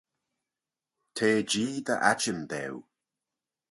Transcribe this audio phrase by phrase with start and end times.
[1.15, 2.81] T'eh Jee dy atçhim daue.